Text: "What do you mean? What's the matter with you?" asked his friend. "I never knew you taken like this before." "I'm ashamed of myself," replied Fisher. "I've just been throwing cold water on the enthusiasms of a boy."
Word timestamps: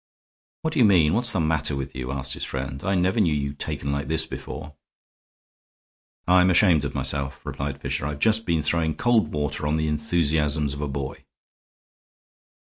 "What 0.63 0.73
do 0.73 0.79
you 0.79 0.85
mean? 0.85 1.13
What's 1.13 1.31
the 1.31 1.39
matter 1.39 1.75
with 1.75 1.95
you?" 1.95 2.11
asked 2.11 2.33
his 2.33 2.43
friend. 2.43 2.83
"I 2.83 2.95
never 2.95 3.19
knew 3.19 3.31
you 3.35 3.53
taken 3.53 3.91
like 3.91 4.07
this 4.07 4.25
before." 4.25 4.73
"I'm 6.27 6.49
ashamed 6.49 6.83
of 6.85 6.95
myself," 6.95 7.45
replied 7.45 7.79
Fisher. 7.79 8.07
"I've 8.07 8.17
just 8.17 8.47
been 8.47 8.63
throwing 8.63 8.95
cold 8.95 9.31
water 9.31 9.67
on 9.67 9.77
the 9.77 9.87
enthusiasms 9.87 10.73
of 10.73 10.81
a 10.81 10.87
boy." 10.87 11.23